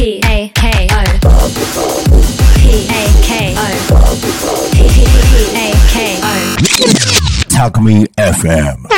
[0.00, 1.04] P A K O
[2.56, 3.60] P A K O
[4.72, 4.80] P
[5.54, 6.32] A K O
[7.50, 8.88] Talk Me FM.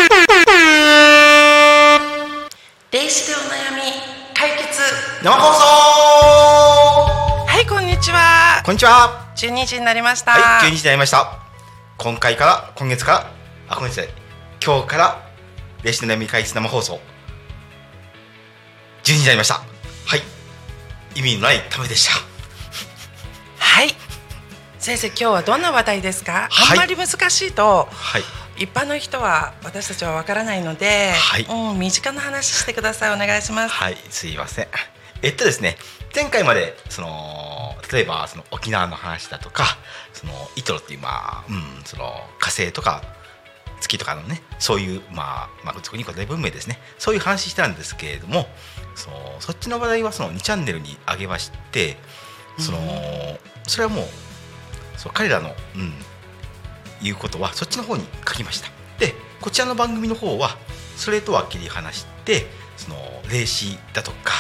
[2.92, 3.82] 霊視でお悩み
[4.32, 4.80] 解決。
[5.24, 5.60] 生放送。
[7.48, 8.62] はいこんにちは。
[8.64, 9.32] こんにちは。
[9.34, 10.30] 12時になりました。
[10.30, 11.36] はい、12時になりました。
[11.98, 13.32] 今回から、今月から
[13.70, 14.08] あ、ごめんなさい。
[14.64, 15.20] 今日から
[15.82, 17.00] レシの悩み解決生放送。
[19.02, 19.54] 12時になりました。
[19.54, 19.71] はい
[21.14, 22.12] 意味のないためでした。
[23.58, 23.94] はい。
[24.78, 26.72] 先生今日はどんな話題ですか、はい。
[26.72, 28.22] あんまり難しいとはい。
[28.56, 31.46] 一般の人は私たちはわからないので、はい。
[31.48, 33.14] うん、身近な話してください。
[33.14, 33.74] お願いします。
[33.74, 34.66] はい、すいません。
[35.22, 35.76] えっとですね
[36.14, 39.64] 前回までその例えばその沖縄の話だとか
[40.12, 43.02] そのイトロっていうまあ、うん、その火星とか
[43.82, 46.78] 月とかのねそういうまあまあそこに古代文明ですね。
[46.98, 48.46] そういう話したんですけれども
[48.94, 51.96] そのそっちの話題はその2チャンネルに上げまして
[52.58, 52.78] その、
[53.66, 54.04] それはもう
[54.96, 55.92] その彼らの、うん、
[57.02, 58.68] 言うことはそっちの方に書きました。
[58.98, 60.56] でこちらの番組の方は
[60.96, 62.96] それとは切り離してその
[63.30, 64.32] 霊視だとか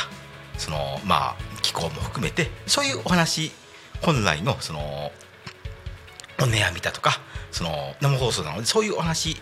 [0.58, 3.50] そのまあ気候も含めてそういうお話
[4.02, 5.10] 本来のその
[6.40, 9.36] お悩みだとかその生放送なのでそういうお話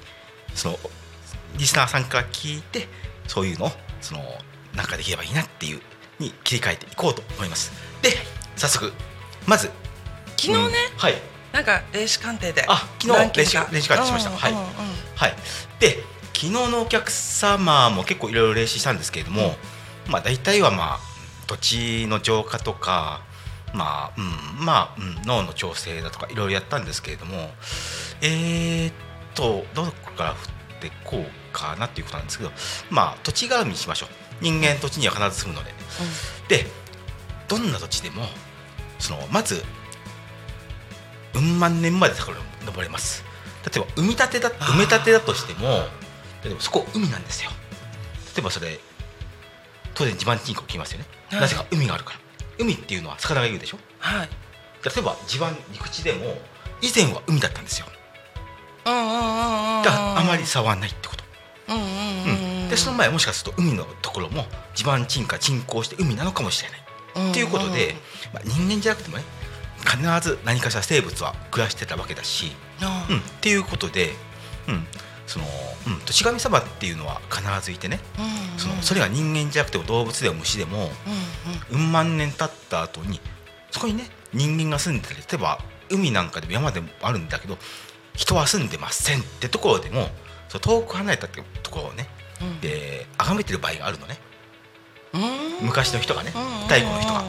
[0.54, 0.78] その
[1.56, 2.88] リスナーさんから聞いて
[3.26, 4.20] そういうのをその
[4.74, 5.80] なんかできればいいなっていう
[6.18, 7.72] に切り替えていこうと思います。
[8.02, 8.10] で
[8.56, 8.92] 早速
[9.46, 9.70] まず
[10.36, 10.64] 昨日ね、うん
[10.98, 11.14] はい。
[11.52, 14.30] なんか霊視鑑定であ昨日何件か霊視霊視鑑定しました。
[14.30, 14.72] はいうんうんうん。
[15.16, 15.34] はい、
[15.80, 16.02] で
[16.34, 19.54] 昨日のお客様も結構いろいろ霊視したんですけれども、
[20.08, 20.98] まあ大体はまあ
[21.46, 23.22] 土地の浄化とか
[23.74, 27.50] まあうんまあ、うん、脳の調整だとかいろいろやったんですけれども
[28.20, 28.92] えー、っ
[29.34, 32.50] とどこから振ってこうかなっていうことなんですけど
[32.90, 34.08] まあ土地絡みにしましょう。
[34.40, 35.74] 人間土地には必ず住むので、
[36.48, 36.66] で
[37.46, 38.22] どんな土地でも
[38.98, 39.62] そのまず
[41.34, 43.22] うん万年まで遡れます。
[43.64, 45.68] 例えば埋め立てだ埋め立てだとしても
[46.42, 47.50] 例えばそこ海なんですよ。
[48.34, 48.80] 例えばそれ
[49.92, 51.40] 当然地盤沈下起きますよね、はい。
[51.42, 52.20] なぜか海があるから
[52.60, 53.78] 海っていうのは魚がいるでしょ？
[53.98, 54.28] はい。
[54.84, 56.38] 例えば地盤陸地でも
[56.82, 57.86] 以前は海だったんですよ。
[58.84, 58.94] だか
[59.84, 61.24] らあまり差はないってこと、
[61.74, 67.94] うんでその前もしかすると海のところも地盤沈下沈降して海なのかもしれないっていうことで、
[68.32, 69.24] まあ、人間じゃなくてもね
[69.84, 69.98] 必
[70.28, 72.52] ず何かしら生物は暮らしてたわけだし、
[73.08, 73.16] うん。
[73.16, 74.10] うん、っていうことで、
[74.68, 74.86] うん
[75.30, 75.44] その
[75.86, 80.90] うん、土地神様っていうのは必ずいてね、うんそのそれが人間じゃなくても動物でも虫でも、
[81.70, 81.84] うんうん。
[81.84, 83.20] うん万年経った後に
[83.70, 87.58] そこにね人間が住んでたり例えば海なんかでも山でもあるんだけど
[88.14, 90.08] 人は住んでませんってところでも
[90.48, 92.08] そう遠く離れたってところをね、
[92.42, 92.60] うん。
[92.60, 94.18] で崇めてる場合があるのね。
[95.14, 95.18] う
[95.62, 95.66] ん。
[95.66, 96.66] 昔の人がねうんうんうん。
[96.66, 97.22] 太古の人が。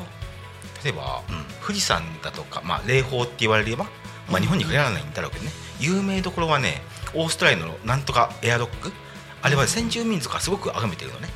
[0.83, 3.85] 例えば、うん、富士山だとか、まあ、霊峰って言われれば、
[4.27, 6.81] まあ、日本に限らないんだろうけどね、有名どころはね
[7.13, 8.91] オーストラリアのなんとかエアロック？
[9.41, 11.29] あれは先住民族がすごく崇めてるのね、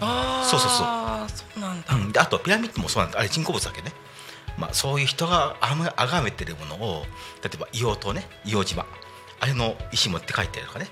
[0.00, 1.46] あーそうそうそう。
[1.52, 1.94] そうなんだ。
[1.94, 3.18] うん、であとピラミッドもそうなんだ。
[3.18, 3.92] あれ人工物だけどね、
[4.56, 7.04] まあ、そういう人が崇めてるものを
[7.42, 8.28] 例えば硫黄島ね。
[8.44, 8.86] 硫黄島。
[9.40, 10.88] あれの石持って帰ったりとかね、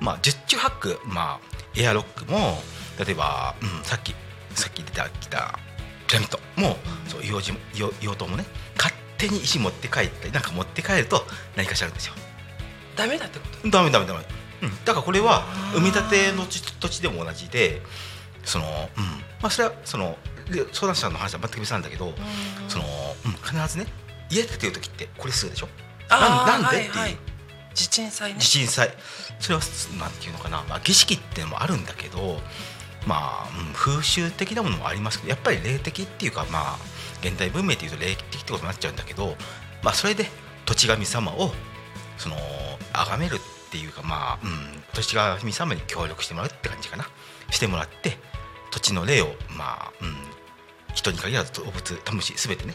[0.00, 1.40] まあ、十中八九、まあ、
[1.76, 2.58] エアロックも
[2.98, 4.14] 例えば、うん、さっき
[4.54, 5.58] さっき出てきた
[6.06, 6.76] ピラミッドも
[7.08, 8.44] そう硫黄島硫黄硫黄島もね。
[8.76, 11.24] 勝手に石持って帰ったりなんか持って帰ると
[11.56, 12.14] 何かしらあるんですよ。
[12.96, 13.68] ダメだってこと？
[13.70, 14.20] ダメダメダメ、
[14.62, 15.42] うん、だからこれは
[15.74, 17.82] 埋め立ての土地でも同じで
[18.44, 19.04] その、うん。
[19.40, 20.16] まあ、それはその
[20.50, 22.12] で相談者の話は全く別なんだけど、
[22.68, 22.84] その、
[23.26, 23.86] うん、必ずね
[24.30, 25.68] 家建てる時ってこれするでしょ？
[26.10, 27.12] なんなんで、はいはい。
[27.12, 27.34] っていう。
[27.74, 28.38] 地震災ね。
[28.38, 28.90] 地震災
[29.40, 29.62] それは
[29.98, 32.38] なんていうのかな、まあ、儀式っていうのもあるんだけど
[33.04, 36.76] まあ、うん、風習的なものもありますけどやっぱり霊的っていうかまあ
[37.20, 39.34] 現代文明っていうと霊的ってことになっちゃうんだけど
[39.82, 40.26] まあそれで
[40.66, 41.50] 土地神様を
[42.16, 42.36] その
[42.94, 43.38] 崇めるっ
[43.70, 47.06] ていうかまあ、うん、土地神様に協力してもらうって感じかな。
[47.50, 48.16] してもらって
[48.70, 50.14] 土地の霊をまあ、うん、
[50.94, 52.74] 人に限らず動物タムシ全てね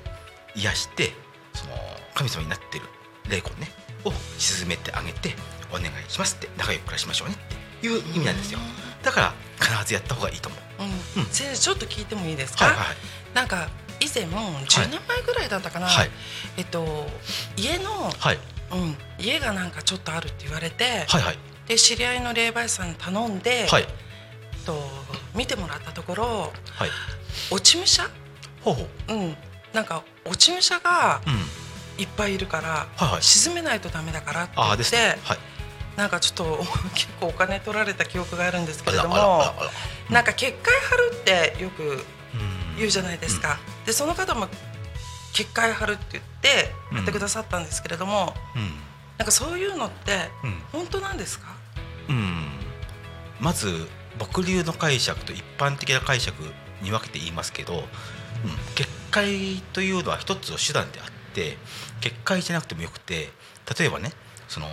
[0.55, 1.11] 癒して
[1.53, 1.73] その
[2.13, 2.85] 神様になってる
[3.29, 3.67] 霊魂ね
[4.05, 5.35] を沈めてあげて
[5.71, 8.59] お願いしますって仲良く暮らしましょうねっていう意味なんですよ。
[9.03, 10.83] だから必ずやった方がいいと思う。
[11.17, 11.23] うん。
[11.23, 11.29] うん。
[11.29, 12.95] 先生ちょっと聞いてもいいですか、はいはいはい。
[13.33, 13.69] なんか
[13.99, 16.09] 以前10年前ぐらいだったかな、はい。
[16.57, 17.07] えっと
[17.57, 18.39] 家の、はい
[18.71, 21.37] うん、家がなんかちょっとあるって言われて、はいはい。
[21.67, 23.85] で知り合いの霊媒師さんに頼んで、はい。
[24.65, 24.81] と
[25.35, 26.89] 見てもらったところはい。
[27.51, 28.03] 落ち武者？
[28.63, 29.13] ほうほう。
[29.13, 29.37] うん。
[29.73, 31.33] なんか落ち武者がうん。
[32.01, 33.21] いっぱいいるから、はいはい。
[33.21, 35.17] 沈めないとダメだからって言って、ね。
[35.23, 35.37] はい。
[35.97, 39.71] なんかちょっと 結構お金取られた記憶があるんですけれどもあらあらあらあら。
[40.09, 42.69] なんか結界張るってよくうん。
[42.77, 44.47] 言うじゃないですか、でその方も
[45.33, 48.71] 結界張るって言ってやってくださったんですけれども、うん。
[49.17, 50.61] なんかそういうのってうん。
[50.71, 51.47] 本当なんですか、
[52.07, 52.47] うん、
[53.39, 53.87] まず
[54.17, 56.41] 僕流の解釈と一般的な解釈
[56.81, 57.83] に分けて言いますけど、うん、
[58.75, 61.57] 結界というのは一つの手段であって
[62.01, 63.29] 結界じゃなくてもよくて
[63.77, 64.11] 例えばね
[64.47, 64.69] その、う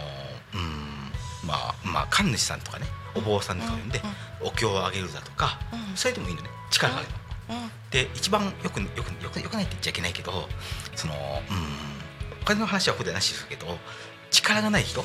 [0.57, 2.87] ん、まあまあ神主さんとかね
[3.17, 4.01] お坊さんとか呼んで、
[4.43, 5.97] お経をあげるだとか、うん。
[5.97, 6.51] それでもいいのね。
[6.71, 7.15] 力があるの。
[7.51, 10.49] うんで一番よくよくよくよくないって言っちゃいけないけど
[10.95, 13.79] その、うん、お金の話はここではなしですけど
[14.31, 15.05] 力がない人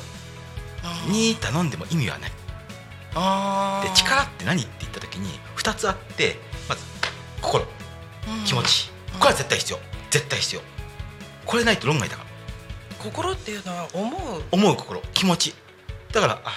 [1.08, 2.30] に頼んでも意味はない。
[3.84, 6.36] で力って何って言った時に2つあって
[6.68, 6.82] まず
[7.40, 7.64] 心。
[7.64, 8.44] うん。
[8.44, 8.90] 気持ち。
[9.14, 9.20] うん。
[9.20, 9.78] これは絶対必要。
[10.10, 10.60] 絶対必要。
[11.44, 12.28] これないと論外だから。
[12.98, 14.42] 心っていうのは思う。
[14.50, 15.00] 思う心。
[15.12, 15.54] 気持ち。
[16.12, 16.52] だからあ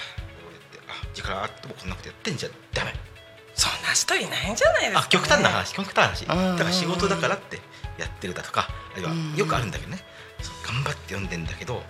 [0.46, 2.92] 俺ってあ力あってもこんなことやってんじゃダメ
[3.94, 6.24] そんな人いないんじゃないですか、ね、あ極端な話極端な話。
[6.24, 6.38] うん。
[6.38, 7.60] うんうんだから仕事だからって
[7.98, 9.18] やってるだとかあるいはうん。
[9.18, 10.02] うんよくあるんだけどね。
[10.64, 11.82] 頑張って読んでんだけど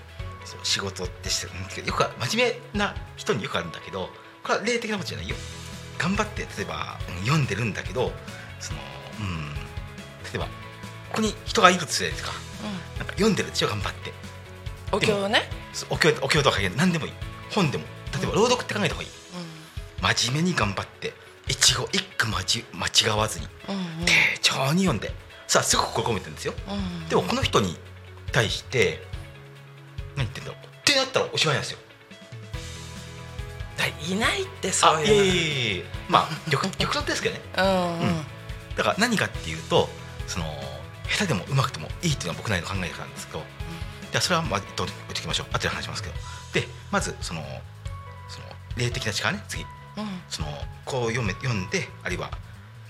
[0.63, 4.11] 仕事ってしてるんだけどよくあ真面目な人によくあるんだけど
[4.45, 5.37] これは霊的なことじゃないよ。
[5.99, 8.13] 頑張って例えば、うん読んでるんだけど
[8.61, 8.81] その
[9.21, 9.55] うん
[10.25, 10.51] 例えばこ
[11.15, 12.67] こに人がいるとするじゃないですか。
[12.97, 12.99] うん。
[12.99, 14.13] なんか読んでるでしょ頑張って。
[14.93, 15.43] お経ね、
[15.91, 17.13] お経お経とか何でもいい。
[17.51, 17.85] 本でも。
[18.13, 19.11] 例えば朗読って考えた方がいい。
[20.15, 21.13] 真面目に頑張って
[21.49, 23.49] 一語一句間違間違わずに。
[23.69, 23.83] うんうん。
[24.43, 25.13] 丁重に読んで。
[25.47, 26.55] さあすごく心込めてるんですよ。
[26.69, 27.77] うんでもこの人に
[28.33, 29.01] 対して
[30.17, 30.67] 何言ってんだろう。
[30.67, 31.79] ってなったらおしまいなんですよ。
[33.77, 37.41] だいないってそうあいうまあ極 極論ですけどね。
[37.57, 38.09] のうんうん。
[38.09, 38.27] うん。
[38.77, 39.89] だから何かっていうと
[40.27, 40.45] その
[41.09, 43.45] 下手でも上手くてもいいっていうのは僕なりの考え方なんですけど、
[44.11, 45.47] じゃあそれはまあ置いておきましょう。
[45.53, 46.15] 後で話しますけど。
[46.53, 47.43] でまずその
[48.29, 48.47] その
[48.77, 49.45] 霊的な力ね。
[49.49, 49.63] 次。
[49.63, 49.76] うん
[50.29, 50.49] その
[50.85, 52.31] こう読め読んであるいは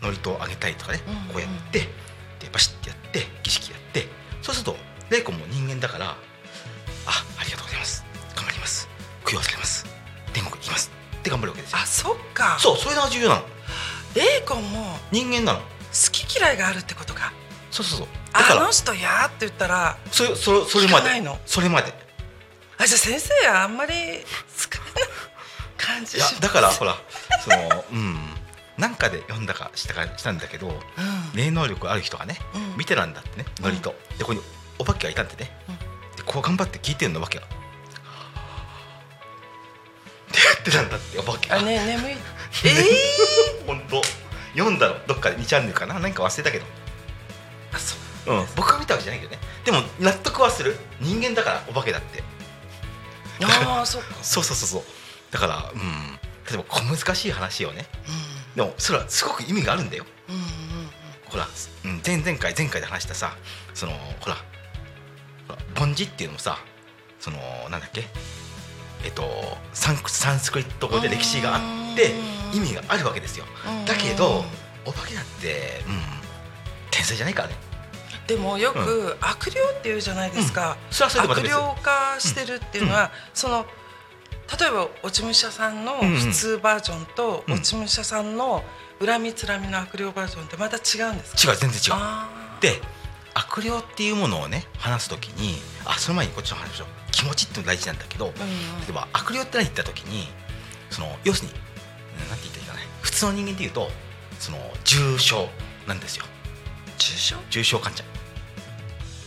[0.02, 1.00] 祝詞をあげたりとかね、
[1.32, 4.08] こうやってでバシッてやって儀式やって
[4.42, 4.76] そうすると
[5.10, 6.16] 霊魂も人間だからあ
[7.38, 8.04] ありがとうございます。
[8.34, 8.88] 頑張ります。
[9.24, 9.86] 供養されます。
[10.32, 10.90] 天国行きます。
[11.16, 11.78] って頑張るわけですよ。
[11.80, 12.56] あそっか。
[12.58, 13.42] そうそれが重要なの。
[14.14, 15.60] 霊魂も人間なの。
[15.60, 15.64] 好
[16.12, 17.32] き嫌いがあるってことか。
[17.70, 18.08] そうそうそう。
[18.32, 20.96] だからあの人やーって言ったらそれそれそれまで。
[20.96, 21.38] 聞かないの。
[21.46, 21.92] それまで。
[22.78, 24.75] あじゃあ先生はあんまり好
[25.76, 26.96] 感じいやだからほら
[27.42, 28.16] そのうん。
[28.78, 30.76] なんかで読んだかしたかしたんだけどうん。
[31.34, 32.76] 霊能力ある人がね、うん。
[32.78, 34.40] 見てたんだってねノリと、でここに
[34.78, 35.50] お化けがいたんでね、
[36.16, 37.46] でこう頑張って聞いてるのお化けが。
[37.46, 37.48] っ
[40.30, 41.58] てやってたんだってお化けが。
[41.58, 42.16] あね眠い。
[42.64, 42.74] え
[43.66, 44.02] 本当。
[44.52, 45.06] 読んだの。
[45.06, 45.98] どっかで2チャンネルかな？
[45.98, 47.96] 何か忘れたけど、ー、あそ
[48.26, 48.34] う。
[48.34, 49.38] うん、僕が見たわけじゃないけどね。
[49.64, 50.76] でも納得はする。
[51.00, 52.22] 人間だからお化けだって。
[53.44, 54.14] ああそっか。
[54.22, 54.82] そうそうそうそう
[55.30, 56.18] だからうん。
[56.48, 57.86] 例えば小難しい話をね。
[58.54, 60.04] でもそれはすごく意味があるんだよ。
[60.28, 60.48] うんうんうん。
[61.26, 61.46] ほら、
[61.84, 63.36] うん、前々回前回で話したさ
[63.74, 64.36] そのほら
[65.48, 66.58] ほら梵字っていうのもさ
[67.18, 67.38] その
[67.70, 68.04] なんだっけ？
[69.04, 69.24] えっと
[69.72, 72.12] サンクサンスクリット語で歴史があって
[72.52, 72.58] うん。
[72.58, 73.44] 意味があるわけですよ。
[73.68, 74.44] うんだけど
[74.84, 76.00] お化けだって、うん、
[76.92, 77.56] 天才じゃないからね。
[78.28, 83.66] でもよく悪霊っていうじゃないですか、それはそれでまた悪霊別化してるっていうのは、その
[84.60, 87.54] 例えば落ち武者さんの普通バージョンと、うん。
[87.54, 88.62] 落ち武者さんの
[89.04, 91.52] 恨みつらみの悪霊バージョンってまた違うんですか？
[91.52, 92.60] 違う全然違う。
[92.60, 92.80] で
[93.34, 96.86] 悪霊っていうものをね話すときにあその前にこっちの話しましょう。
[97.12, 98.38] 気持ちって大事なんだけど、うんうん。
[98.38, 98.46] 例
[98.90, 100.28] えば悪霊って何言った時に
[100.90, 103.00] その要するにうんなんて言ったらいいかな。
[103.02, 103.88] 普通の人間で言うと
[104.38, 105.48] その重症
[105.86, 106.24] なんですよ。
[106.98, 107.36] 重症？
[107.50, 108.04] 重症患者。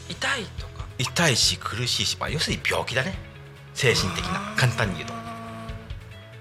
[0.10, 0.86] 痛いとか？
[0.98, 3.14] 痛いし苦しいし、まあ、要するに病気だね
[3.80, 5.14] 精神的な簡単に言うと、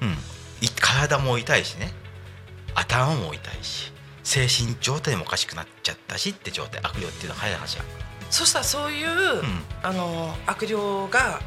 [0.02, 0.11] うん、
[0.61, 1.92] い体も痛いしね。
[2.75, 3.92] 頭も痛いし
[4.25, 7.85] 精神状態もおかしくなっちゃったしって状態悪霊っていうのは早い話や。
[8.28, 9.42] そしたらそういう、ん。
[9.85, 11.40] あの悪霊が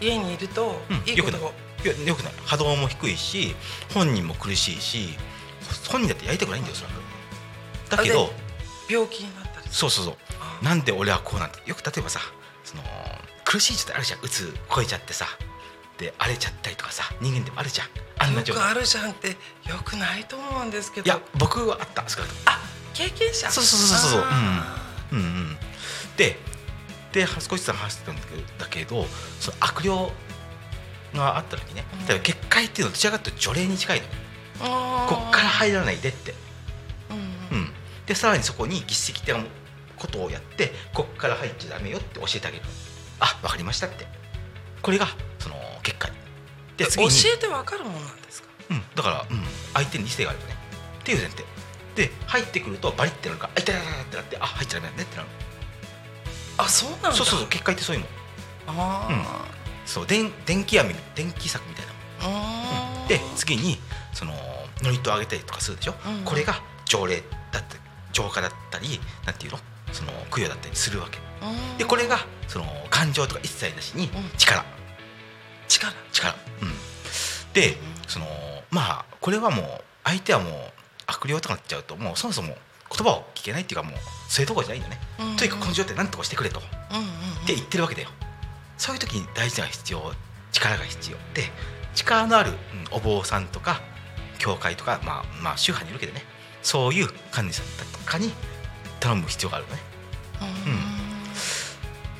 [0.00, 0.06] うん。
[0.06, 1.10] 家にいると、うん。
[1.10, 1.38] いいこと。
[1.38, 1.52] がよ
[1.84, 1.86] い。
[1.88, 2.32] やよくない。
[2.46, 3.56] 波動も低いし
[3.92, 5.18] 本人も苦しいし
[5.90, 7.96] 本人だってやりたくないんだよそらく。
[7.96, 8.30] だけど
[8.88, 10.14] 病気になったりすそうそうそう。
[10.14, 10.18] る
[10.62, 12.20] なんで俺はこうなんてよく例えばさ
[13.52, 15.26] 苦しい状態あるじゃんうつ超えちゃってさ
[15.98, 17.88] で荒れちゃったりとかさ人間でもあるじゃん。
[18.18, 18.62] あんな状態。
[18.62, 19.34] よくあるじゃんってよ
[19.84, 21.04] くないと思うんですけど。
[21.04, 22.40] いや僕はあった少なくとも。
[22.46, 22.58] あ
[22.94, 23.50] 経験者。
[23.50, 24.22] そうそうそうそうそう。
[24.24, 25.56] あうんうん
[26.16, 26.38] で
[27.12, 29.04] で少しさん話してたんだけどだけど
[29.38, 29.90] その悪霊
[31.14, 31.84] があった時ね。
[31.92, 32.06] うん。
[32.06, 34.06] 例えば結界っていうのはどちらかというと除霊に近いの
[35.08, 36.34] こっから入らないでって。
[37.10, 37.58] うん。
[37.58, 37.68] うん、
[38.06, 39.44] でさらにそこに儀式的な
[39.98, 42.62] ことをやってこっから入っちゃダメよって教えてあげる
[43.22, 44.06] あわかりましたって。
[44.82, 45.06] これが
[45.38, 46.10] その結界
[46.76, 48.48] で教次に、えてわかるもんなんですか？
[48.70, 50.56] うん、だから、うん、相手に理性があるよね。
[51.00, 51.44] っていう前提。
[51.94, 55.28] で入ってくるとバリってなるから「あ痛い痛い痛い」ってなって「あ入っちゃダメだね」ってなる。
[56.58, 57.12] あそうなんだ。
[57.12, 58.08] そうそうそう結界ってそういうの
[58.66, 59.44] あ
[59.84, 61.86] そう電電気網電気柵みたい
[62.22, 62.42] なもん。
[62.42, 63.02] ー。
[63.02, 63.08] うん。
[63.08, 63.78] で次に
[64.12, 64.32] その
[64.80, 67.80] ノリと上げたりとかするでしょ、うんこれが条例だったり
[68.12, 69.58] 浄化だったりなんていうの？
[69.92, 71.18] その供養だったりするわけ。
[71.18, 71.31] うん
[71.78, 72.18] でこれが
[72.48, 74.10] その感情とか一切なしにうん。
[74.36, 74.64] 力。
[75.68, 75.92] 力。
[76.12, 76.34] 力。
[76.60, 76.72] うん。
[77.52, 77.76] で
[78.08, 78.26] その
[78.70, 79.66] まあこれはもう
[80.04, 80.52] 相手はもう
[81.06, 85.36] 悪霊とかなっちゃうともうそもそも言葉を聞けないっていうかもうそういうところじゃないんだね、うん。
[85.36, 87.08] とにかくこの状態何とかしてくれと、っうんうんう
[87.42, 87.46] ん。
[87.46, 88.08] て言ってるわけだよ。
[88.76, 90.12] そういう時に大事な必要
[90.52, 91.16] 力が必要。
[91.34, 91.44] で
[91.94, 92.56] 力のある、うん
[92.96, 93.80] お坊さんとか
[94.38, 96.24] 教会とかまあまあ宗派にいるけどね。
[96.62, 98.32] そういう管理者とかに
[99.00, 99.80] 頼む必要があるのね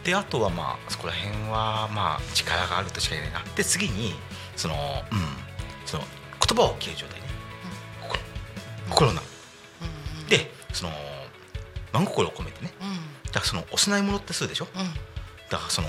[0.04, 3.54] であとはまあそこら辺はまあ力があるとしか言えないな。
[3.54, 4.14] で次に
[4.56, 5.18] そのうん
[5.86, 6.04] その
[6.46, 7.26] 言葉を切る状態ね
[8.00, 8.20] 心。
[8.90, 9.22] 心なの
[10.20, 10.26] うん。
[10.28, 10.92] でその
[11.92, 12.72] 真心を込めてね。
[12.80, 13.22] うん。
[13.26, 14.66] だからそのお供え物ってするでしょ。
[14.74, 14.80] うん。
[15.50, 15.88] だからその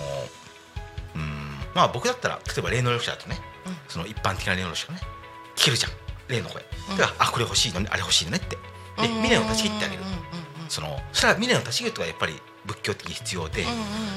[1.16, 1.22] うん
[1.74, 3.38] まあ僕だったら例えば霊能力者だとね。
[3.66, 3.76] うん。
[3.88, 5.02] その一般的な霊能力者がね。
[5.56, 5.92] 聞けるじゃん。
[6.28, 6.64] 霊の声。
[6.92, 6.98] うん。
[6.98, 7.88] だからあこれ欲しいのね。
[7.90, 8.56] あれ欲しいのねって。
[8.56, 9.22] でうん。
[9.24, 10.04] 未練を断ち切ってあげる。
[10.04, 10.24] うんうんうん
[10.70, 13.66] そのそれは未練を断ち切ることがやっぱり仏教的に必要で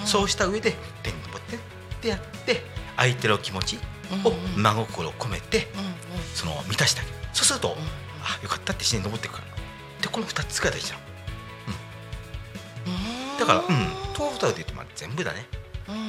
[0.04, 1.58] そうした上で天に持ってっ
[2.00, 2.62] てやって
[2.96, 3.78] 相手の気持ち
[4.24, 5.68] を真心を込めて
[6.34, 7.16] その満たしてあげる。
[7.32, 9.46] そうするとうんあよかったって自然に思っていくから。
[10.02, 11.04] でこの2つが大事なの。
[12.86, 13.38] うん。
[13.38, 13.64] だからうん。
[14.14, 15.46] トータルで言うとまあ全部だね。
[15.88, 16.04] うんうん。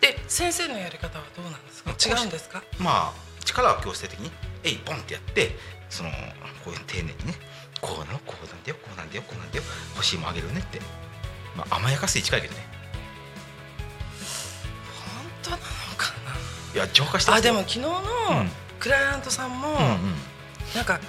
[0.00, 1.90] で先生のやり方はどうなんですか？
[1.90, 2.62] うん違うんですか？
[2.78, 3.12] まあ
[3.44, 4.30] 力は強制的に
[4.64, 5.56] えいポンってやって
[5.88, 6.10] その
[6.64, 7.14] こういう丁寧にね
[7.80, 10.78] こうなのこうなんだよこうなんだよこうなんだよ欲しいもんあげるねって
[11.56, 12.66] まあ甘やかすに近いけどね。
[15.14, 15.62] 本当なの
[15.96, 16.14] か
[16.74, 18.50] いや浄化してなあでも昨日のうん。
[18.78, 20.14] クライアントさんもうんうん。
[20.74, 21.00] なんか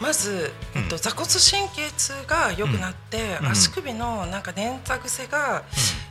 [0.00, 0.82] まず、うん。
[0.82, 3.48] えっと、座骨神経痛が良くなって、うん。
[3.48, 5.62] 足首のなんか捻挫癖が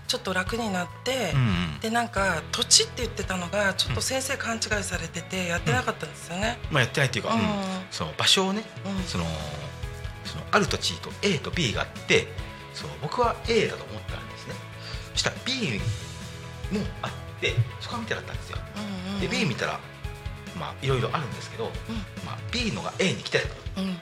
[0.08, 1.44] ちょっと楽になって、うんう
[1.78, 1.80] ん。
[1.82, 6.60] でなんか土地って言ってたのがちょっと先生勘違いされててやってなかったんですよね。
[6.70, 7.38] まあやってないっていうか、
[7.90, 9.04] その場所をねうん。
[9.06, 9.26] その
[10.24, 12.28] そのある土地と A と B があって
[12.74, 14.56] そう僕は A だと思ったんですね。
[15.14, 15.80] そしたら B
[16.78, 18.58] もあってそこは見てなかったんですよ。
[18.76, 19.80] うんうんで B 見たら
[20.58, 21.72] まあいろいろあるんですけど、
[22.26, 23.46] まあ、B のが A に来てる
[23.78, 24.02] うんうん。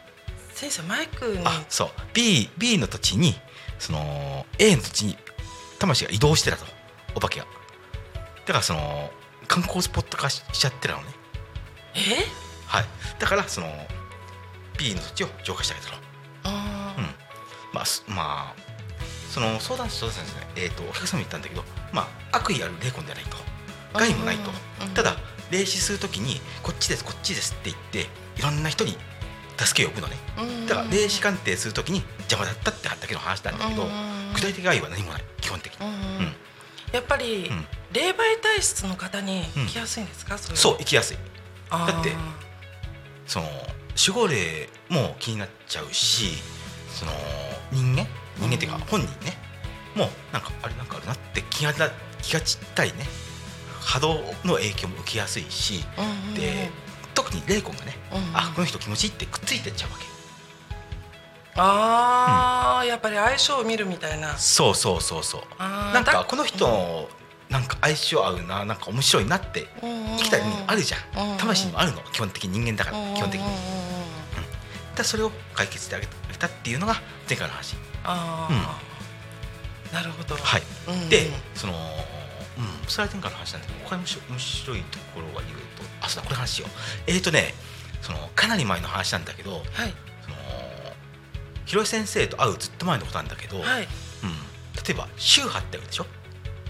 [0.54, 1.42] 先生マイクに。
[1.46, 1.90] あそう。
[2.14, 3.36] B, B の土地に
[3.80, 5.18] その A の土地に
[5.78, 6.66] 魂が移動してたと。
[7.16, 7.46] お化けが。
[8.46, 9.12] だからその
[9.48, 11.08] 観光スポット化ししちゃってたのね。
[11.96, 12.00] え？
[12.68, 12.86] はい。
[13.20, 13.68] だからその
[14.78, 15.98] B の土地を浄化してあげたの
[17.74, 18.56] まあすまあ
[19.30, 23.38] その相談相談ですねえっ、とお客様に言ったんだけどまあ悪意ある霊魂ではないと。
[23.94, 24.52] 害もないと。
[24.86, 25.16] うんただ
[25.52, 28.10] 霊視するときにこっちですこっちですって言って
[28.40, 28.96] いろんな人に
[29.58, 30.18] 助けを呼ぶのね。
[30.38, 35.24] うんだから霊視鑑定するときに邪魔だったってだけの話なんだけどうん具体的害は何もない。
[35.42, 35.86] 基本的に。
[35.86, 36.36] うん
[36.92, 37.66] やっぱり、うん。
[37.94, 41.18] 霊媒体質の方に行きやすいんですか、そそう行きやすい。
[41.70, 42.14] だって
[43.28, 43.46] その
[44.08, 46.42] 守護霊も気になっちゃうし
[46.94, 47.12] その
[47.72, 48.08] 人間？
[48.38, 49.38] 人間っていうかうん本人ね。
[49.96, 51.90] もうなんかあれなんかあるなって気がな
[52.22, 53.06] 気が散ったりね。
[53.82, 55.84] 波動の影響も受けやすいし。
[55.98, 56.34] うんうんうん。
[56.36, 56.70] で
[57.16, 58.38] 特に霊魂がねうんうん。
[58.38, 60.06] あこの人気持ちいいってくっついてっちゃうわけ。
[61.62, 64.38] ああ、やっぱり相性を見るみたいな。
[64.38, 65.42] そうそうそうそう。
[65.60, 67.10] なんかだこの人
[67.50, 71.38] なんか相性合うななんか面白いなって生きた意味あるじゃうんうんん。
[71.38, 72.02] 魂にもあるの。
[72.14, 72.98] 基本的に人間だから。
[73.16, 73.64] 基本的にうんうんうん。
[73.64, 74.96] うん。
[74.96, 76.06] だそれを解決してあげ
[76.40, 77.76] たっていうのが前回の話。
[78.04, 80.36] ああ、なるほど。
[80.36, 80.64] はい。
[80.88, 80.94] うん。
[80.94, 85.44] うんでそのうんそれは前回の話なんだけど他に面白面白いところが言う
[85.78, 86.72] とあそうだこれ話しよう。
[87.08, 87.54] えーとね
[88.02, 89.94] そのかなり前の話なんだけどはい。
[90.24, 90.36] その
[91.66, 93.84] 広井先生と会うずっと前のことなんだけど、はい。
[93.84, 93.88] うん、例
[94.92, 96.06] えば宗派ってあるでしょ、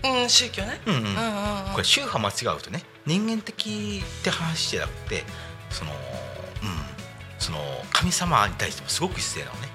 [0.04, 0.82] うん宗教ね。
[0.86, 1.02] うんうん。
[1.02, 1.72] うんうんうん。
[1.72, 5.24] これ宗派間違うとね人間的って話じゃなくて
[5.70, 5.98] そのうん
[7.40, 7.58] その
[7.92, 9.70] 神様に対してもすごく失礼なのね。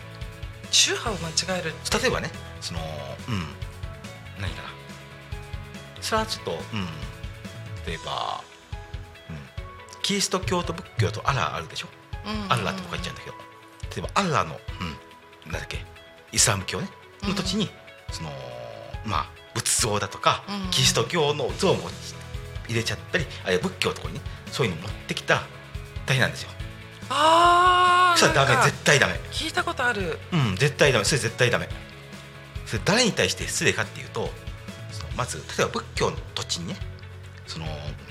[0.71, 2.31] 宗派を間違える例えばね
[2.61, 2.81] その
[3.29, 3.45] うん。
[4.41, 4.69] 何かな。
[6.01, 6.87] それはちょっとうん。
[7.87, 8.43] 例えば、
[9.31, 9.37] うん、
[10.03, 11.89] キリスト教と仏教とアラーあるでしょ、
[12.49, 13.37] アッラーって僕は言っちゃうんだけど。
[13.95, 14.59] 例えばアッラーの、
[15.45, 15.85] うん、なんだっけ？
[16.33, 16.89] イスラム教ね。
[17.23, 17.69] の土地に、
[18.11, 18.31] その
[19.05, 20.71] まあ仏像だとか、うん。
[20.71, 21.91] キリスト教の像も
[22.67, 25.43] 入れちゃったりあるいは仏教のところにねそういうの持ってきたら
[26.07, 26.51] 大変なんですよ
[27.11, 29.15] ああそれはダメ絶対ダメ。
[29.31, 30.19] 聞いたことある。
[30.33, 31.69] うん絶対ダメそれ絶対ダメ。
[32.67, 34.31] それ誰に対して失礼かっていうと
[35.17, 36.77] まず例えば仏教の土地にね
[37.47, 37.67] その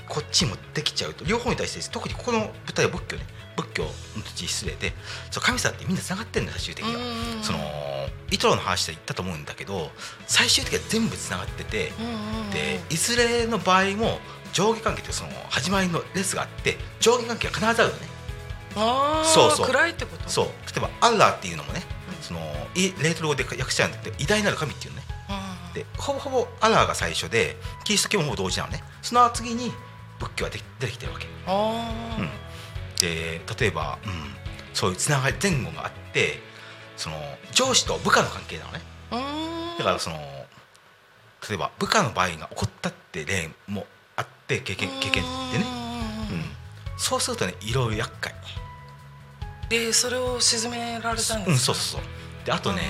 [0.08, 3.26] こっちに持ってきちゃうと両方に対して特にここの舞台は仏教ね。
[3.56, 3.90] 仏教の
[4.24, 4.92] 土地失礼で
[5.30, 7.00] そう神様ってみんなつながってるんだ最終的には。
[7.00, 7.58] うんその
[8.30, 9.90] イトロの話で言ったと思うんだけど
[10.26, 11.92] 最終的には全部つながってて
[12.52, 14.18] でいずれの場合も
[14.52, 18.06] 上下関係ってその始まりの列があって上下関係が必ずあるのね
[18.74, 19.66] そうそう。
[19.66, 20.28] 暗いってこと？
[20.28, 20.46] そう。
[20.46, 21.82] 例えばアッラーっていうのもね
[22.16, 22.22] うん。
[22.22, 22.40] その
[22.74, 25.04] いレートル語で訳しちゃうんだけど偉大なる神っていうのね。
[25.28, 28.82] うんでほぼほぼアッラーが最初でキリスト教もほぼ同時なのね。
[29.02, 29.72] その次に
[30.18, 31.26] 仏教はで出てきてるわけ。
[31.26, 32.28] うん。
[33.00, 34.12] で例えば、うん、
[34.72, 36.40] そういうつながり前後があって
[36.96, 37.16] その
[37.52, 38.80] 上司と部下の関係なのね。
[39.12, 39.16] う
[39.74, 40.16] んだからその
[41.48, 43.84] 例えば部下の場合が起こったって例も
[44.16, 45.64] あって経験経験でね、
[46.30, 46.44] うん、
[46.96, 48.32] そうするとねいろいろ厄介
[49.78, 52.46] でそれを沈められたんですか、うんそうそうそう。
[52.46, 52.82] であとね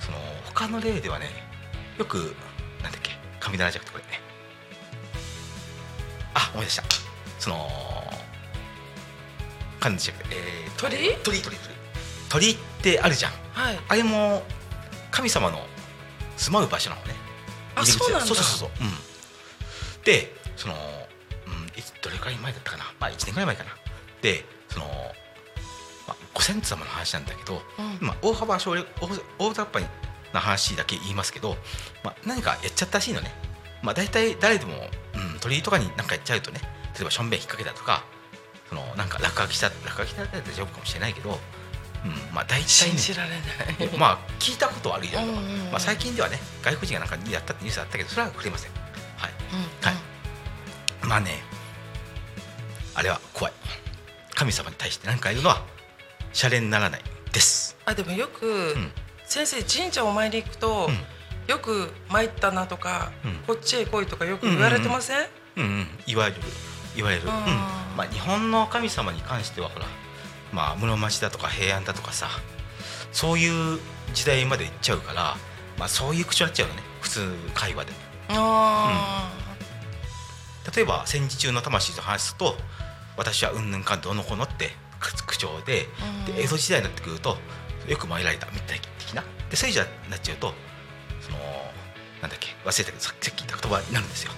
[0.00, 1.26] うその他の例ではね
[1.98, 2.34] よく
[2.82, 4.04] なんだっけ神棚じゃなくてこれ
[6.34, 6.82] あ思い出した。
[7.38, 7.68] その
[9.78, 10.96] 神じゃなくて、えーと鳥？
[11.22, 11.56] 鳥鳥鳥。
[12.28, 13.32] 鳥ってあるじゃん。
[13.32, 13.78] んはい。
[13.88, 14.42] あれも
[15.10, 15.60] 神様の
[16.36, 17.14] 住まう場所なのね。
[17.76, 18.26] あそうなんだ。
[18.26, 22.84] そうそうそうそう、うん、でその、うん、いつどれくらい前だったかな。
[22.98, 23.70] まあ1年くらい前かな。
[24.22, 24.86] でその、
[26.40, 27.60] まあ、ご先祖様の話なんだけど、
[28.00, 28.06] うん。
[28.06, 29.08] まあ、大幅省略大
[29.50, 29.86] 大雑把
[30.32, 31.56] な話だけ言いますけど、
[32.02, 33.30] まあ、何かやっちゃったらしいのね、
[33.82, 34.72] まあ、大体誰でも、
[35.34, 36.60] うん、鳥居とかに何かやっちゃうとね
[36.94, 38.04] 例えばしょんべん引っ掛けたとか
[38.68, 43.98] そのなんか落書きした落書きしたら大丈夫かもしれないけど、うん、まあ大体ね信じられない。
[43.98, 45.70] まあ聞いたことはあるよ、うんうんうん。
[45.72, 48.70] まあ、最近ではね外国人がなんかやったってニュースあったけどそれは触れません。
[49.16, 49.30] はい。
[49.52, 49.86] うん。
[49.86, 51.06] はい。
[51.08, 51.42] まあね
[52.94, 53.52] あれは怖い。
[54.34, 55.64] 神様に対して何か言うのは
[56.32, 57.76] シャレにならないです。
[57.84, 58.92] あでもよく、ん。
[59.24, 60.98] 先生神社お参り行くと、うん。
[61.48, 63.32] よく参ったなとか、うん。
[63.46, 65.86] こっちへ来いとかよく言われてません、うんうん。
[66.06, 66.40] 言われる
[66.94, 69.86] 言われる、まあ、日本の神様に関してはほら
[70.52, 72.28] まあ室町だとか平安だとかさ
[73.12, 73.78] そういう
[74.12, 75.36] 時代まで行っちゃうから、
[75.78, 76.82] まあ、そういう口になっちゃうよね。
[77.00, 77.20] 普通
[77.54, 77.92] 会話で。
[78.30, 79.32] あ
[80.74, 82.54] 例えば戦時中の魂と話すと
[83.16, 85.86] 私はうんぬんかんどうのこうのって口調で
[86.26, 86.34] うん。
[86.34, 87.36] で江戸時代になってくると
[87.88, 89.24] よく参られたみたい的な。
[89.50, 90.52] でそういうじゃなっちゃうと
[91.20, 91.38] その
[92.22, 94.32] なんだっけ忘れたけどささっき言った言葉になるんですよ。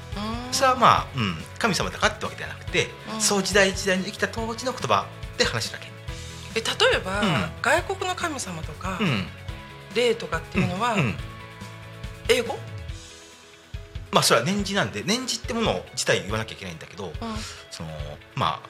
[0.53, 3.21] それはまあ、うん、神様だからってわけではなくて、うん。
[3.21, 5.07] そう時代時代に生きた当時の言葉
[5.39, 5.91] で話すだけ。
[6.55, 7.51] え例えば、うん。
[7.63, 9.27] 外国の神様とか、うん。
[9.95, 11.15] 霊とかっていうのは、うんうん。
[12.29, 12.59] 英語、
[14.13, 17.13] まあそれは年次なんで年次ってもの自体言わなきゃいけないんだけどう
[17.71, 17.89] その
[18.35, 18.69] まあ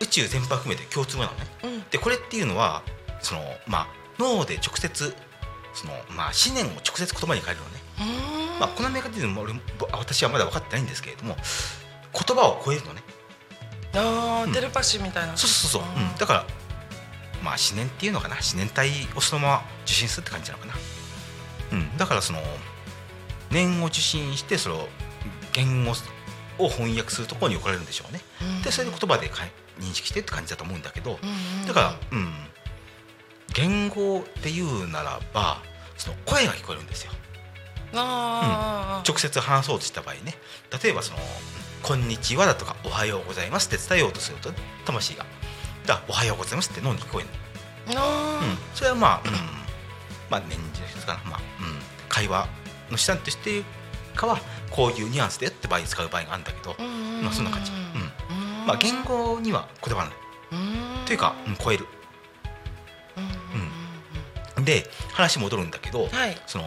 [0.00, 1.44] 宇宙全般含めて共通語なのね。
[1.62, 2.82] んうんでこれっていうのは
[3.20, 5.14] そのまあ脳で直接
[5.74, 7.84] そのまあ思念を直接言葉に変えるのね。
[8.52, 9.60] うんまあこのメカニズムも俺も
[9.92, 11.36] 私はまだ分かってないんですけれども
[12.12, 13.02] 言葉を超えるのね。
[14.46, 16.46] うんテレパシーみたいなそうそうそうそう、うんうん、だから
[17.42, 20.74] まあ思念っていうのかな思念体をそのまま受信するって感じなのかな。
[21.72, 22.40] うん、だからその
[23.50, 24.88] 念を受信してそれを
[25.52, 25.92] 言語
[26.58, 28.20] を翻訳するところに置かれるんでしょうね。
[28.42, 31.28] うんでそれで言葉でかい認識してって感じだと思うんだけど、うん
[31.60, 32.32] うんだから、うん、
[33.54, 35.58] 言語で言うならば
[35.96, 37.12] その声が聞こえるんですよ。
[37.94, 39.08] あー。
[39.08, 40.36] 直接話そうとした場合ね。
[40.82, 41.18] 例えばその
[41.82, 45.24] 「こんにちは」だとか「おはようございます」って伝えようとするとね魂が
[45.86, 47.28] 「だおはようございます」って脳に聞こえる。
[47.86, 47.94] うん、
[48.74, 49.32] それはまあ、うん、
[50.30, 52.48] まあ年次の一つかな、まあうん、会話
[52.90, 53.62] の手段として
[54.14, 57.83] かはこういうニュアンスでって場合に使う場合があるんだけど、うんうんうんまあそんな感じ、うんうん
[58.66, 60.18] まあ、言語にはこだわらない。
[60.52, 61.06] うん。
[61.06, 61.86] というか、うん、超える。
[64.56, 66.36] うんで話戻るんだけど、うんはい。
[66.46, 66.64] その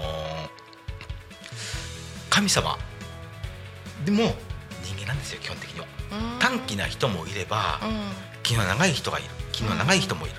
[2.29, 2.77] 神様。
[4.05, 4.35] でも
[4.83, 5.87] 人間なんですよ基本的には。
[6.11, 6.39] うん。
[6.39, 8.11] 短気な人もいればうん。
[8.43, 9.29] 気の長い人がいる。
[9.51, 10.35] 気の長い人もいる、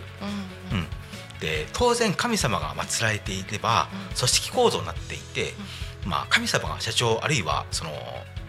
[0.73, 0.79] うん。
[0.79, 0.87] うん、
[1.40, 4.14] で当然神様が祀られていればうん。
[4.14, 5.55] 組織構造になっていて、
[6.07, 7.90] まあ、神様が社長あるいはその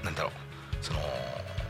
[0.04, 0.32] なんだろう。
[0.82, 1.00] その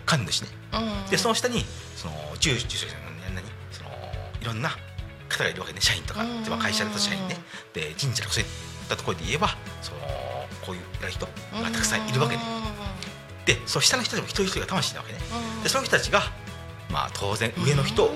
[0.09, 0.47] 神主ね。
[0.73, 1.09] うん。
[1.11, 1.63] でその下に
[1.95, 2.87] その住住所
[3.35, 3.43] 何？
[3.71, 3.89] その
[4.41, 4.71] いろんな
[5.29, 5.79] 方がいるわけね。
[5.79, 6.41] 社員とか、うん。
[6.49, 7.37] まあ会社だと社員ね。
[7.73, 8.49] で神社とかそういっ
[8.89, 9.49] たところで言えば
[9.83, 9.99] その
[10.65, 11.31] こういう偉い人が
[11.71, 12.41] たくさんいるわけね。
[13.45, 15.19] でそう下の人たちも一人一人が魂なわけね。
[15.55, 15.63] うん。
[15.63, 16.21] でその人たちが
[16.91, 18.11] まあ当然上の人を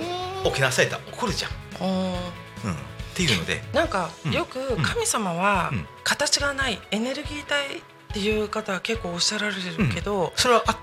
[0.51, 1.51] けなされたら怒るじゃん、
[1.87, 2.13] うん。
[2.13, 2.15] うん、っ
[3.13, 3.61] ていうので。
[3.71, 4.31] なんかうん。
[4.31, 5.85] よく神様はうん。
[6.03, 7.81] 形がないエネルギー体っ
[8.13, 9.61] ていう方は結構おっしゃられる
[9.93, 10.79] けど、それはあ人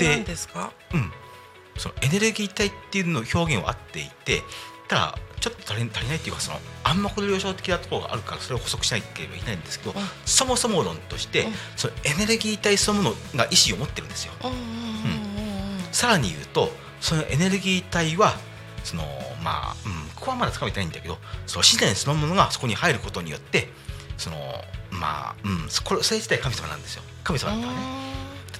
[0.00, 0.72] なんですか？
[0.92, 1.12] うん、
[1.76, 4.42] そのエネルギー体っていうの表現は合っていて
[4.88, 10.06] ただちょっと足り足りないっていうかその暗黙の了承的なところがあるからそれを補足しなければいけないんですけど、うん。
[10.24, 11.52] そもそも論として、うん。
[11.76, 14.32] そのエネルギー体そのものが意思を持ってるんですよ。
[14.44, 14.50] うん
[15.92, 18.34] さらに言うとそのエネルギー体は
[18.84, 19.04] その
[19.42, 23.68] まあ、うん、ここはまだつかめてないんだけどその自然そのものがそこに入ることによって
[24.16, 24.36] その
[24.90, 27.02] まあ、うん、そこれそれ自体神様なんですよ。
[27.24, 27.78] 神様だったらね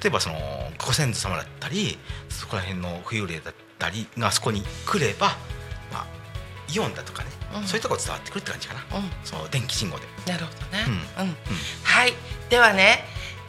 [0.03, 0.37] 例えばその
[0.79, 5.29] ご先祖様だったりそこら辺の浮遊霊だったりがそこに来れば、
[5.93, 6.07] まあ、
[6.73, 10.05] イオンだとかね、うんそういうところ伝わってくるって感じかな、うんその電気信号で。
[10.27, 10.85] なるほどね。
[11.19, 11.37] ううん。
[11.83, 12.13] はい。
[12.51, 13.05] ではね、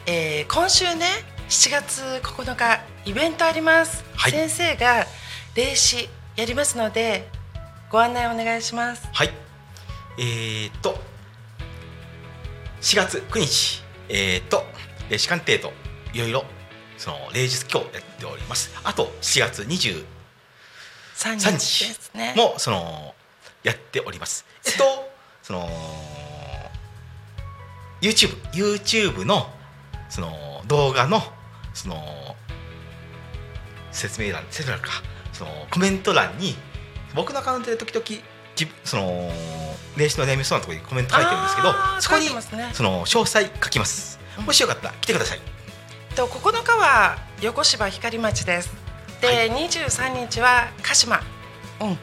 [0.06, 1.06] えー今週ね、
[1.50, 4.04] 7月9日イベントあります。
[4.16, 5.06] はい先生が
[5.54, 7.28] 霊視やりますので
[7.90, 9.06] ご案内お願いします。
[9.12, 9.30] はい。
[10.18, 10.96] えー、っと、
[12.80, 14.64] 4月9日、えー、っと、
[15.10, 15.72] 霊視鑑定と
[16.12, 16.44] いろいろ、
[16.98, 18.70] その霊術今日やっております。
[18.84, 20.04] あと、7月20
[21.16, 22.36] 3 3日。
[22.36, 23.14] も、その、
[23.62, 24.44] やっております。
[24.66, 25.68] えっと、 その、
[28.00, 29.52] YouTube、YouTube の、
[30.08, 31.22] その、動画の、
[31.74, 32.36] その、
[33.92, 36.56] 説明欄、説明欄か、その、コメント欄に、
[37.14, 39.32] 僕のアカウントで時々、その、
[39.96, 42.28] 霊視の悩みそうなところにコメント書いてるんですけどそこに
[42.72, 44.14] その、詳細書きます。
[44.14, 45.40] うんもしよかったら来てください。
[46.16, 48.70] と9日は横芝光町です。
[49.20, 51.20] で、は23日は鹿島、
[51.80, 51.98] うん、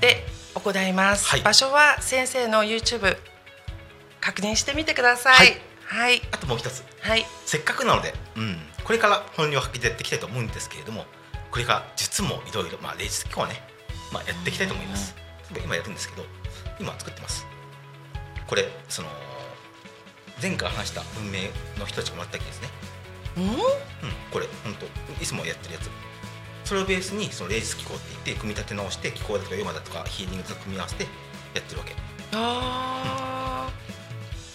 [0.00, 1.26] で行います。
[1.26, 1.42] はい。
[1.42, 3.16] 場所は先生の YouTube
[4.20, 5.56] 確認してみてください。
[5.84, 6.82] はい、あともう一つ。
[7.00, 11.04] はい、せっかくなので、うん、これから本領発揮でやっていきたいと思うんですけれども
[11.52, 13.62] これから術もいろいろ、まあ、例術今日はね、
[14.12, 15.14] まあ、やっていきたいと思います。
[15.64, 16.26] 今やるんですけど
[16.80, 17.46] 今作ってます。
[18.46, 19.08] これその
[20.42, 22.68] 前回話した文明の人たちがもらったわけですね、
[23.36, 23.50] うん、うん、
[24.30, 24.86] これ本当
[25.22, 25.90] いつもやってるやつ。
[26.64, 31.04] それをベースにその霊術機構って言って組み立て直して気候だとかヨマだとかヒーリングと組み合わせて
[31.54, 31.94] やってるわけ。
[32.32, 33.70] あ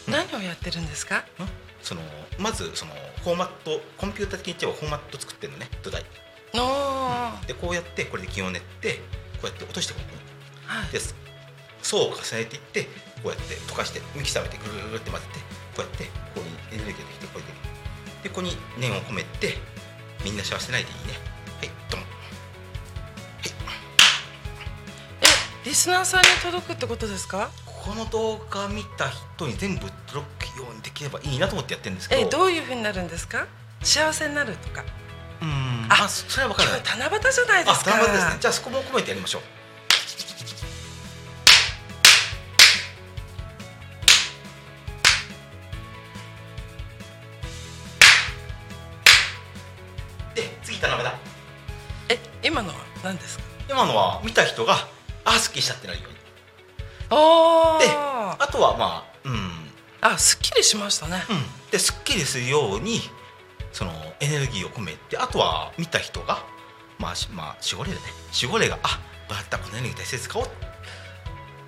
[0.08, 1.24] ー、何をやってるんですか？
[1.82, 2.02] その
[2.38, 2.92] まずその
[3.24, 6.04] フォーマットコンピューター的に言っちゃフォーマット作ってるのね土台。
[6.54, 8.96] の、はでこうやってこれで気を練って
[9.42, 10.14] こうやって落としていくのね
[10.90, 11.00] い、で
[11.82, 12.90] 層を重ねていってこ
[13.26, 15.46] うやって溶かしてミキサーでぐるぐるぐるって混ぜてこ
[15.78, 17.71] うやってここにエネルギーができてこれで
[18.24, 19.58] でここに念を込めて
[20.24, 21.14] みんな幸せないでいいね
[21.60, 22.02] はいドン
[25.24, 25.26] え、
[25.66, 27.50] リスナーさんに届くってことですか？
[27.66, 33.48] この動画見た人に全部届くようにできればいいなと思ってやってるんですけどえ、どういう風になるんですか？
[33.82, 34.84] 幸せになるとか。
[35.42, 37.96] うんああそそれは分からない七夕じゃないですか。
[37.96, 38.38] あ、頑張ですね。
[38.40, 39.42] じゃあそこも込めてやりましょう。
[53.12, 53.44] 何ですか？
[53.70, 54.88] 今のは見た人が
[55.26, 56.18] あすっきりしたってなるように。
[57.12, 59.52] おで、ーあとはまあうん
[60.00, 61.22] あ、すっきりしましたね。
[61.30, 61.72] うん。
[61.72, 63.02] ですっきりするように
[63.74, 66.44] そのエネルギーを込めて、あとは見た人が
[66.98, 68.02] まあしまあ守護霊だね。
[68.34, 70.50] 守護霊があ、バッタこのエネルギー大切に使おうっ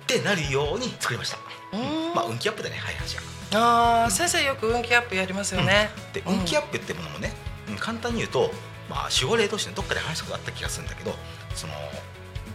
[0.06, 1.38] てなるように作りました。
[1.72, 3.22] うーんまあ運気アップだね、はい話が。
[3.56, 5.90] ああ、先生よく運気アップやりますよね。
[6.12, 7.32] でうん運気アップってものもね、
[7.68, 8.50] うん簡単に言うと、
[8.88, 11.14] まあ、守護霊同士のどっかで話したことあった気がするんだけど
[11.54, 11.72] その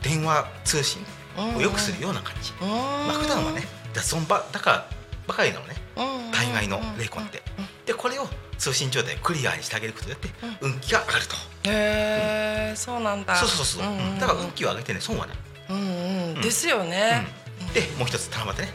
[0.01, 1.03] 電話通信
[1.37, 2.69] を良くするような感じ、うん。
[2.69, 2.75] ま
[3.09, 4.89] あ普段はね雑音ばだから
[5.27, 7.43] ばかりなのねうん、大概の霊魂って。
[7.57, 7.63] うん。
[7.63, 7.69] うん。
[7.85, 10.29] でこれを通信状態をクリアにしてあげることによって
[10.61, 11.35] 運気が上がると、
[11.69, 13.35] へえ、そうなんだ。
[13.35, 14.19] そうそうそうそう、んんん。
[14.19, 15.37] だから運気を上げてね損はない、
[15.69, 16.41] うんうん、うん。
[16.41, 17.25] ですよね。
[17.61, 17.73] うん。
[17.73, 18.73] でもう一つ七夕ね。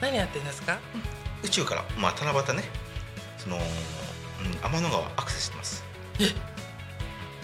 [0.00, 0.78] 何やってんですか？
[1.42, 2.64] 宇宙からまあ七夕ね。
[3.38, 3.58] その、
[4.44, 5.84] うん、天の川アクセスしてます。
[6.18, 6.24] え？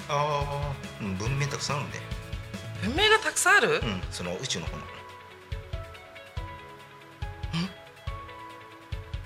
[0.09, 1.99] ああ、うん、文面たくさんあるんで。
[2.83, 3.81] 文明がたくさんある？
[3.83, 4.83] うん、その宇宙の方の。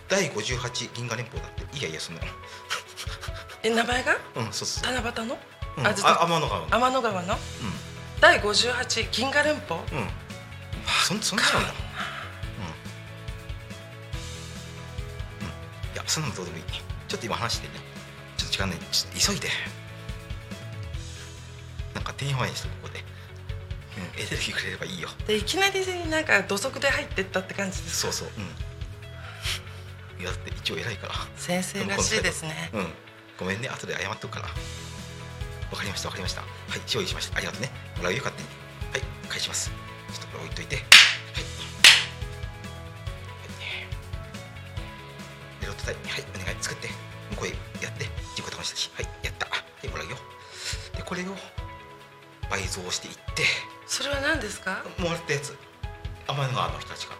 [0.08, 1.78] 第58銀河連邦だって。
[1.78, 2.18] いやいやその
[3.62, 4.16] え、名前が？
[4.34, 5.38] うんそうそう、七夕の？
[5.78, 6.02] うん、あ天
[6.40, 6.66] の川の。
[6.66, 7.34] 天の川の？
[7.34, 7.36] う
[8.20, 9.78] 第五十八銀河連邦？
[9.78, 10.08] んうん。
[11.06, 11.74] そんそんななんだうん、
[15.46, 15.48] う
[15.92, 16.64] ん、いやそんなのどうでもいい
[17.10, 17.74] ちょっと今話してね
[18.38, 19.48] ちょっと時間ないちょっと急いで
[21.92, 23.02] なんか電話にしてここで、
[23.98, 28.12] うん、エネルギーくれればいいよでいきなりなんか土足で入ってったって感じですか？
[28.12, 32.70] そうそううんいやだって一応偉いから先生らしいですね。
[32.74, 32.86] うん、
[33.38, 34.48] ごめんね、後で謝っとくから。
[35.70, 36.42] わかりました、わかりました。
[36.42, 36.50] はい、
[36.92, 37.38] 用意しました。
[37.38, 37.70] ありがとうね。
[37.96, 38.48] もらうよ、勝手に。
[38.92, 39.70] はい、返します。
[40.12, 40.84] ちょっとこれ置いといて。
[52.76, 53.42] 倍増していって、
[53.86, 54.84] それは何ですか？
[54.98, 55.56] もらったやつ。
[56.28, 57.16] 天の川の人たちが。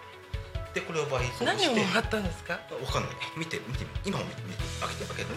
[0.72, 1.44] で、これを倍増して。
[1.44, 2.52] 何をもらったんですか？
[2.54, 2.60] わ
[2.92, 5.34] かんない見て見て今も見て見て開けて開けるね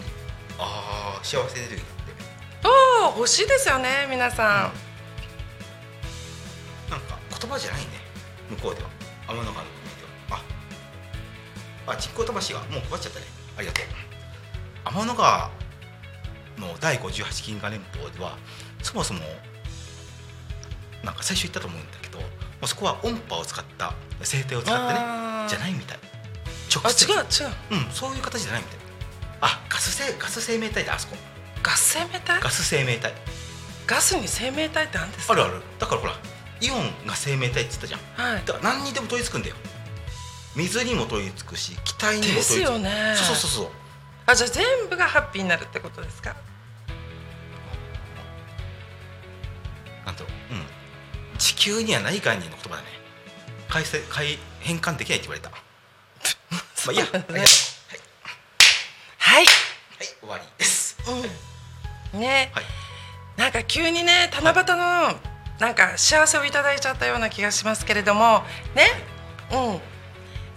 [0.60, 1.94] ああ幸せエネルギーって
[3.10, 4.94] おお、欲しいですよね、皆さん。
[7.50, 7.88] 葉じゃないね
[8.52, 8.90] 向こうでは
[9.28, 10.40] 天の川の国では
[11.88, 13.26] ああ実行魂がもう配っちゃったね
[13.58, 13.86] ありがとう
[14.86, 15.52] 天の川
[16.58, 18.38] の第58銀河連邦では
[18.82, 19.20] そもそも
[21.04, 22.26] なんか最初言ったと思うんだけども
[22.64, 25.00] うそこは音波を使った声帯を使ってね
[25.50, 25.98] じゃないみたい。
[25.98, 27.84] あ直接違う違う。
[27.86, 28.78] うんそういう形じゃないみたい。
[29.42, 31.18] あガス生ガス生命体だあそこ。
[31.62, 32.42] ガス生命体？
[32.42, 33.14] ガス生命体。
[33.86, 35.34] ガスに生命体ってあるんですか？
[35.34, 35.62] あるある。
[35.80, 36.14] だからほら
[36.62, 38.00] イオンが生命体って言ったじゃん。
[38.34, 38.44] はい。
[38.46, 39.56] だから何にでも取り付くんだよ。
[40.56, 43.14] 水にも取り付くし気体にも取りです付くよね。
[43.18, 43.68] そうそうそうそう。
[44.26, 46.36] あじゃあ全部がハッピーになるってことですか？
[51.64, 52.90] 地球にはない概念の言葉だね。
[53.70, 55.50] 改正改変換できないって言われた。
[56.52, 57.06] まあいいや。
[57.06, 57.46] ありがとうはい、
[59.18, 60.98] はい、はい、終わりです。
[62.14, 62.66] うん、ね、はい。
[63.38, 65.18] なんか急にね七夕の
[65.60, 68.46] なんか幸せをいただいちゃったような気がしますけれども
[68.76, 68.92] ね、
[69.50, 69.82] うん。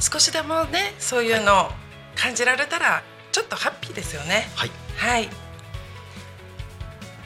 [0.00, 1.72] 少しでもねそういうのを
[2.16, 4.50] 感じられたらちょっとハッピーですよね。
[4.56, 4.72] はい。
[4.96, 5.30] はい。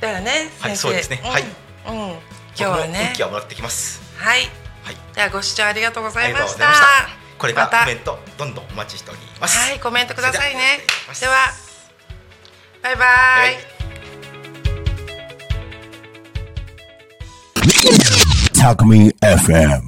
[0.03, 0.69] だよね先生。
[0.69, 1.23] はいそうですね。
[1.25, 1.31] うん。
[1.31, 1.45] はい。
[1.87, 3.07] うん今日はね。
[3.13, 4.03] 運気はもらってきます。
[4.19, 4.43] はい。
[4.83, 4.97] はい。
[5.15, 6.67] ではご視聴ありがとうございました。
[7.39, 9.57] これからコメントどんどんお待ちしております。
[9.57, 10.61] はいコメントくださいね。
[11.19, 11.35] ではでは
[12.83, 13.57] バイバイ、はい
[18.53, 19.81] Talk Me FM.